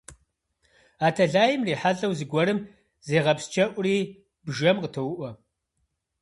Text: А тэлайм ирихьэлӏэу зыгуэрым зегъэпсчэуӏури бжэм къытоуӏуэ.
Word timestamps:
А 1.05 1.07
тэлайм 1.15 1.61
ирихьэлӏэу 1.63 2.13
зыгуэрым 2.17 2.59
зегъэпсчэуӏури 3.07 3.97
бжэм 4.45 4.77
къытоуӏуэ. 4.81 5.29